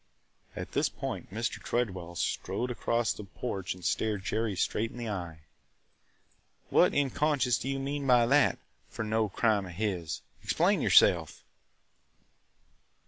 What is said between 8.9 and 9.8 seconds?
no crime of